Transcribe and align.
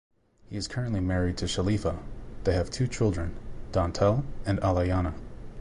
He 0.49 0.57
is 0.57 0.67
currently 0.67 0.99
married 0.99 1.37
to 1.37 1.45
Shalifa; 1.45 1.99
they 2.43 2.53
have 2.55 2.71
two 2.71 2.87
children, 2.87 3.35
Dantel 3.71 4.23
and 4.47 4.59
Alayana. 4.61 5.13